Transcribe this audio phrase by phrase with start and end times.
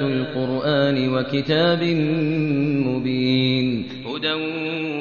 [0.00, 1.82] آيات القرآن وكتاب
[2.88, 3.84] مبين
[4.14, 4.32] هدى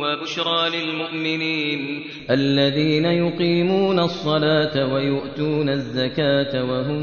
[0.01, 7.01] وبشرى للمؤمنين الذين يقيمون الصلاة ويؤتون الزكاة وهم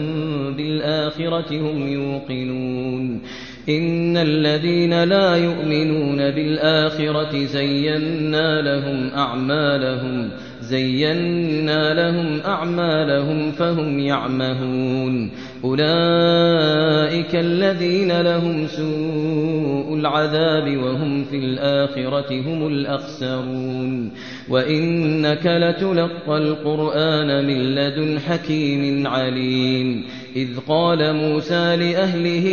[0.57, 3.23] بالآخرة هم يوقنون
[3.69, 10.31] إن الذين لا يؤمنون بالآخرة زينا لهم أعمالهم
[10.63, 15.31] زينا لهم أعمالهم فهم يعمهون
[15.65, 24.11] أولئك الذين لهم سوء العذاب وهم في الآخرة هم الأخسرون
[24.49, 30.05] وإنك لتلقى القرآن من لدن حكيم عليم
[30.37, 32.47] إذ قال موسى لأهله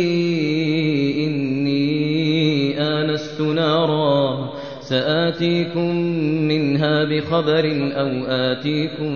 [1.26, 2.49] إني
[4.90, 5.94] سآتيكم
[6.50, 9.12] منها بخبر أو آتيكم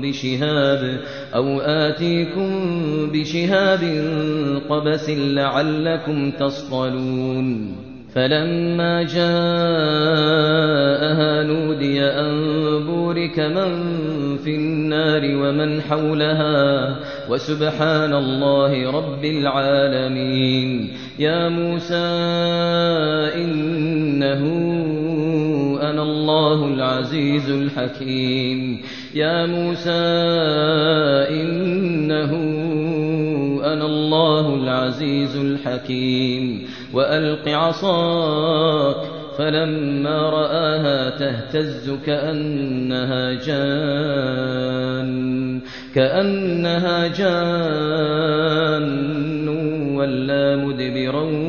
[0.00, 1.00] بشهاب
[1.34, 2.50] أو آتيكم
[3.12, 3.80] بشهاب
[4.68, 7.76] قبس لعلكم تصطلون
[8.18, 12.42] فلما جاءها نودي أن
[12.86, 13.70] بورك من
[14.44, 16.96] في النار ومن حولها
[17.30, 22.04] وسبحان الله رب العالمين يا موسى
[23.34, 24.40] إنه
[25.82, 28.82] أنا الله العزيز الحكيم
[29.14, 29.90] يا موسى
[31.30, 31.67] إنه
[33.88, 39.06] الله العزيز الحكيم وألق عصاك
[39.38, 45.18] فلما رآها تهتز كأنها جان
[45.94, 49.48] كأنها جان
[49.98, 51.48] ولا مدبرا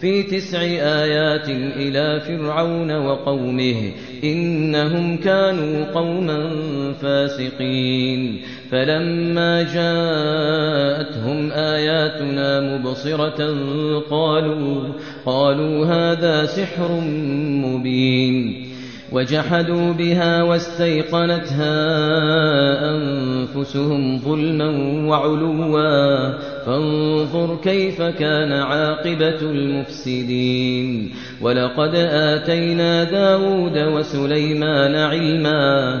[0.00, 0.58] في تسع
[1.02, 3.92] آيات إلى فرعون وقومه
[4.24, 6.50] إنهم كانوا قوما
[7.02, 8.40] فاسقين
[8.70, 13.44] فلما جاءتهم آياتنا مبصرة
[14.10, 14.82] قالوا
[15.26, 17.00] قالوا هذا سحر
[17.64, 18.69] مبين
[19.12, 21.74] وجحدوا بها واستيقنتها
[22.90, 24.68] أنفسهم ظلما
[25.08, 26.30] وعلوا
[26.66, 31.10] فانظر كيف كان عاقبة المفسدين
[31.42, 36.00] ولقد آتينا داود وسليمان علما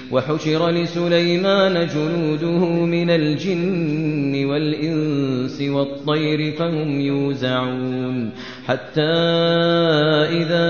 [0.13, 8.29] وحشر لسليمان جنوده من الجن والإنس والطير فهم يوزعون
[8.65, 9.13] حتى
[10.31, 10.67] إذا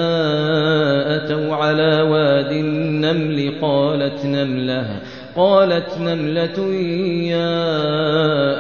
[1.16, 5.02] أتوا على واد النمل قالت نملها
[5.36, 6.74] قالت نملة
[7.26, 7.64] يا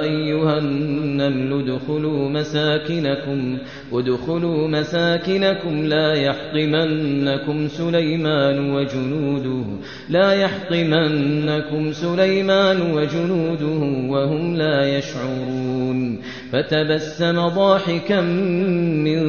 [0.04, 3.58] أيها النمل ادخلوا مساكنكم
[3.94, 9.68] ادخلوا مساكنكم لا يحطمنكم سليمان وجنوده
[10.10, 16.20] لا يحطمنكم سليمان وجنوده وهم لا يشعرون يعلمون
[16.52, 19.20] فتبسم ضاحكا من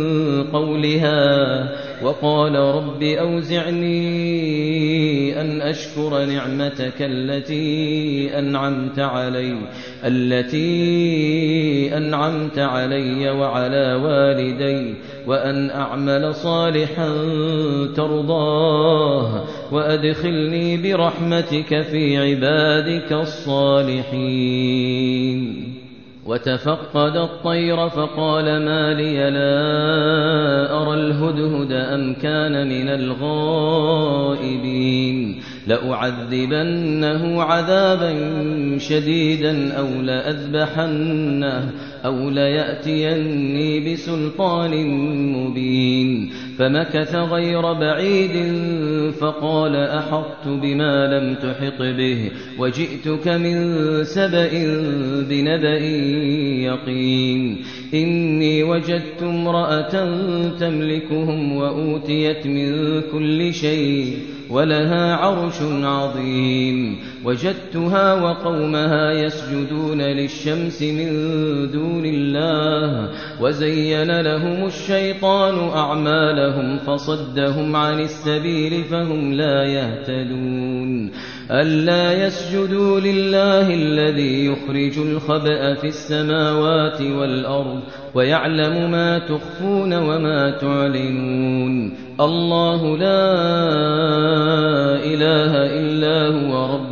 [0.44, 1.42] قولها
[2.04, 4.12] وقال رب أوزعني
[5.40, 9.56] أن أشكر نعمتك التي أنعمت علي
[10.04, 14.94] التي أنعمت علي وعلى والدي
[15.26, 17.06] وأن أعمل صالحا
[17.96, 19.44] ترضاه
[19.74, 25.71] وأدخلني برحمتك في عبادك الصالحين
[26.26, 29.60] وتفقد الطير فقال ما لي لا
[30.82, 38.14] أرى الهدهد أم كان من الغائبين لأعذبنه عذابا
[38.78, 41.70] شديدا أو لأذبحنه
[42.04, 44.72] أو ليأتيني بسلطان
[45.32, 48.54] مبين فمكث غير بعيد
[49.20, 53.56] فقال أحطت بما لم تحط به وجئتك من
[54.04, 54.50] سبأ
[55.30, 55.78] بنبأ
[56.66, 57.56] يقين
[57.94, 59.90] إني وجدت امرأة
[60.60, 62.72] تملكهم وأوتيت من
[63.12, 64.14] كل شيء
[64.52, 71.08] ولها عرش عظيم وجدتها وقومها يسجدون للشمس من
[71.70, 73.08] دون الله
[73.40, 81.10] وزين لهم الشيطان أعمالهم فصدهم عن السبيل فهم لا يهتدون
[81.50, 87.80] ألا يسجدوا لله الذي يخرج الخبأ في السماوات والأرض
[88.14, 93.34] ويعلم ما تخفون وما تعلنون الله لا
[95.04, 96.91] إله إلا هو رب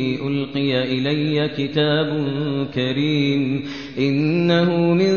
[0.79, 2.09] أوحي إلي كتاب
[2.75, 3.61] كريم
[3.97, 5.13] إنه من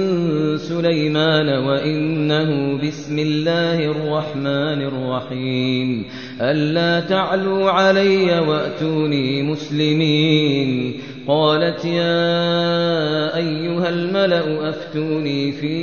[0.59, 6.05] سليمان وإنه بسم الله الرحمن الرحيم
[6.41, 10.93] ألا تعلوا علي وأتوني مسلمين
[11.27, 12.27] قالت يا
[13.37, 15.75] أيها الملأ أفتوني في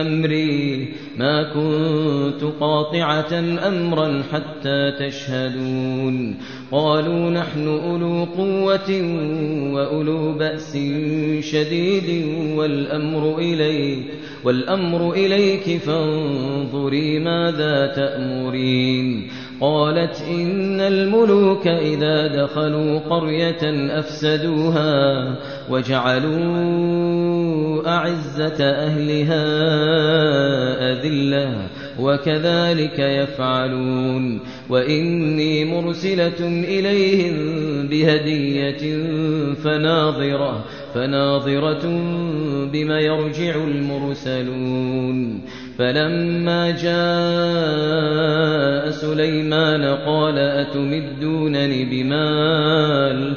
[0.00, 0.75] أمري
[1.18, 6.36] ما كنت قاطعة أمرا حتى تشهدون
[6.72, 8.90] قالوا نحن أولو قوة
[9.74, 10.72] وأولو بأس
[11.40, 12.26] شديد
[12.56, 14.02] والأمر إليك
[14.44, 19.28] والأمر إليك فانظري ماذا تأمرين
[19.60, 25.02] قالت إن الملوك إذا دخلوا قرية أفسدوها
[25.70, 26.40] وجعلوا
[27.86, 29.44] أعزة أهلها
[30.92, 31.68] أذلة
[32.00, 34.40] وكذلك يفعلون
[34.70, 37.34] وإني مرسلة إليهم
[37.88, 39.02] بهدية
[39.54, 40.64] فناظرة
[40.94, 41.86] فناظرة
[42.72, 45.40] بما يرجع المرسلون
[45.78, 53.36] فلما جاء سليمان قال أتمدونني بمال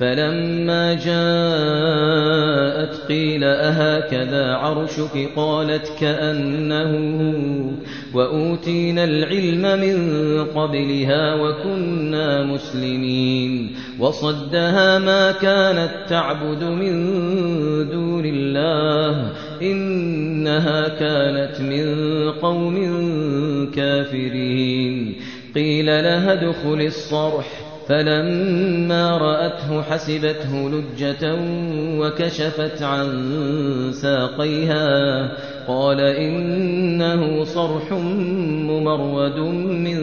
[0.00, 6.94] فلما جاءت قيل أهكذا عرشك قالت كأنه
[8.14, 10.04] وأوتينا العلم من
[10.44, 17.04] قبلها وكنا مسلمين وصدها ما كانت تعبد من
[17.92, 21.86] دون الله إنها كانت من
[22.32, 22.74] قوم
[23.76, 25.14] كافرين
[25.54, 31.36] قيل لها ادخل الصرح فلما رأته حسبته لجة
[32.00, 33.06] وكشفت عن
[33.92, 34.98] ساقيها
[35.68, 37.92] قال إنه صرح
[38.68, 39.96] ممرود من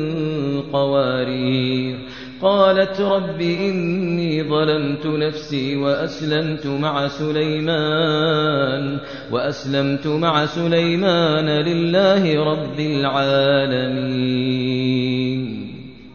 [0.73, 1.97] قوارير
[2.41, 8.97] قالت رب إني ظلمت نفسي وأسلمت مع سليمان
[9.31, 15.40] وأسلمت مع سليمان لله رب العالمين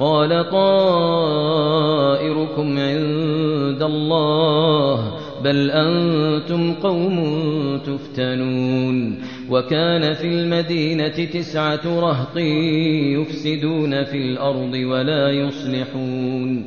[0.00, 7.40] قال طائركم عند الله بل أنتم قوم
[7.86, 9.18] تفتنون
[9.50, 12.36] وكان في المدينة تسعة رهط
[13.18, 16.66] يفسدون في الأرض ولا يصلحون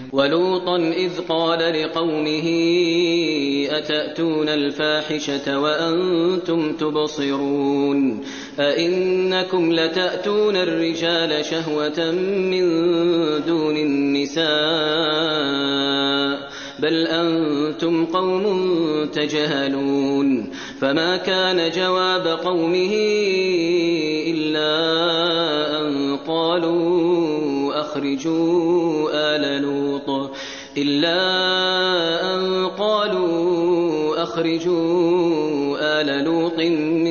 [0.13, 2.47] ولوطا إذ قال لقومه
[3.77, 8.23] أتأتون الفاحشة وأنتم تبصرون
[8.59, 12.65] أئنكم لتأتون الرجال شهوة من
[13.47, 14.51] دون النساء
[16.79, 18.45] بل أنتم قوم
[19.13, 20.49] تجهلون
[20.79, 22.93] فما كان جواب قومه
[24.27, 24.71] إلا
[25.81, 27.10] أن قالوا
[27.91, 30.31] أخرجوا آل لوط
[30.77, 31.17] إلا
[32.35, 34.79] أن قالوا أخرجوا
[35.99, 37.10] آل لوط من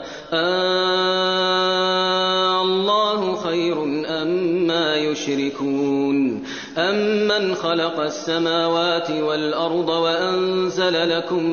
[2.62, 3.82] الله خير
[4.22, 6.44] أما يشركون
[6.78, 11.44] أمن خلق السماوات والأرض وأنزل لكم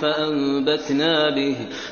[0.01, 1.55] فأنبتنا به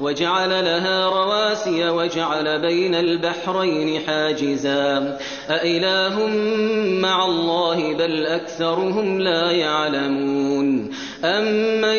[0.00, 5.18] وجعل لها رواسي وجعل بين البحرين حاجزا
[5.50, 6.26] أإله
[7.00, 10.90] مع الله بل أكثرهم لا يعلمون
[11.24, 11.98] أمن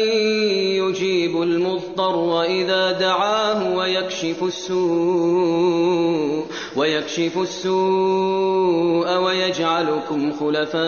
[0.85, 10.81] يجيب المضطر إذا دعاه ويكشف السوء ويكشف السوء ويجعلكم خلفاء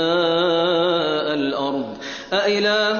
[1.33, 1.85] الأرض
[2.33, 2.99] أإله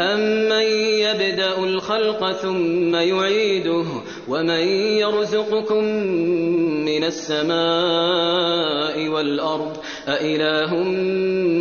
[0.00, 0.64] أمن
[1.00, 3.84] يبدأ الخلق ثم يعيده
[4.28, 5.84] ومن يرزقكم
[6.84, 9.76] من السماء والأرض
[10.08, 10.74] أإله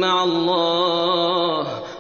[0.08, 1.78] مع الله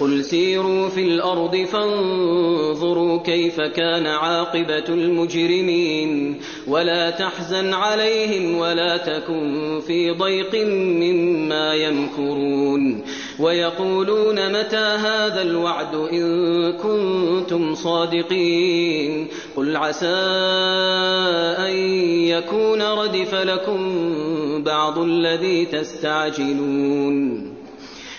[0.00, 6.36] قل سيروا في الأرض فانظروا كيف كان عاقبة المجرمين
[6.68, 13.04] ولا تحزن عليهم ولا تكن في ضيق مما يمكرون
[13.40, 20.22] ويقولون متى هذا الوعد إن كنتم صادقين قل عسى
[21.58, 21.76] أن
[22.24, 24.04] يكون ردف لكم
[24.64, 27.53] بعض الذي تستعجلون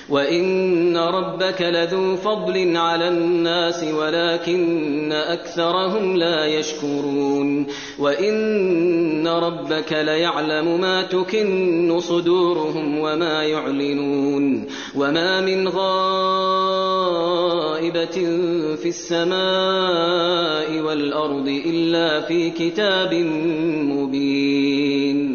[0.09, 7.67] وإن ربك لذو فضل على الناس ولكن أكثرهم لا يشكرون
[7.99, 18.05] وإن ربك ليعلم ما تكن صدورهم وما يعلنون وما من غائبة
[18.75, 23.13] في السماء والأرض إلا في كتاب
[23.93, 25.34] مبين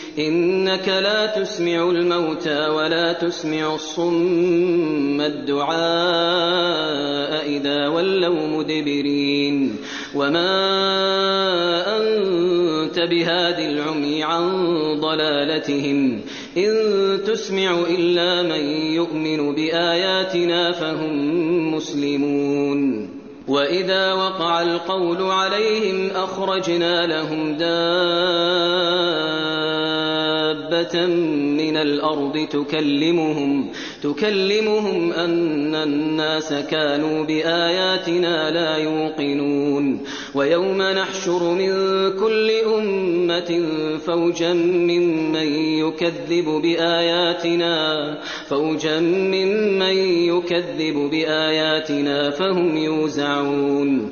[0.19, 9.75] إنك لا تسمع الموتى ولا تسمع الصم الدعاء إذا ولوا مدبرين
[10.15, 10.51] وما
[11.97, 14.67] أنت بهاد العمي عن
[14.99, 16.21] ضلالتهم
[16.57, 16.73] إن
[17.27, 23.09] تسمع إلا من يؤمن بآياتنا فهم مسلمون
[23.47, 29.71] وإذا وقع القول عليهم أخرجنا لهم دار
[30.53, 31.05] دابة
[31.59, 33.67] من الأرض تكلمهم
[34.03, 40.03] تكلمهم أن الناس كانوا بآياتنا لا يوقنون
[40.35, 41.69] ويوم نحشر من
[42.19, 43.65] كل أمة
[44.05, 45.47] فوجا ممن
[45.79, 47.77] يكذب بآياتنا
[48.47, 49.95] فوجا ممن
[50.27, 54.11] يكذب بآياتنا فهم يوزعون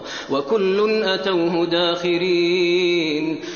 [0.31, 3.39] وكل أتوه داخرين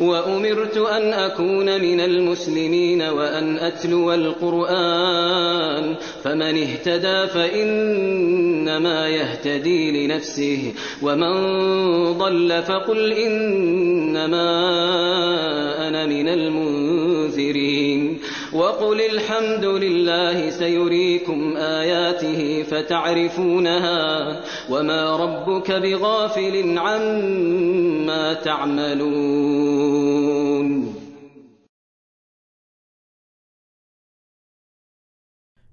[0.00, 11.32] وأمرت أن أكون من المسلمين وأن أتلو القرآن فمن اهتدى فإنما يهتدي لنفسه ومن
[12.18, 14.58] ضل فقل إنما
[15.88, 17.77] أنا من المنذرين
[18.52, 24.20] وقل الحمد لله سيريكم آياته فتعرفونها
[24.70, 30.94] وما ربك بغافل عما تعملون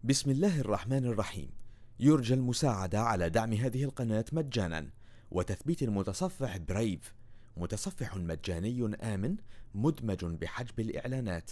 [0.03, 1.49] بسم الله الرحمن الرحيم
[1.99, 4.87] يرجى المساعدة على دعم هذه القناة مجانا
[5.31, 7.13] وتثبيت المتصفح برايف
[7.57, 9.35] متصفح مجاني آمن
[9.75, 11.51] مدمج بحجب الإعلانات